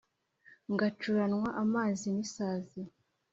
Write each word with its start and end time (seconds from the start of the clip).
ngacuranywa 0.73 1.49
amazi 1.63 2.05
n'isazi 2.15 2.81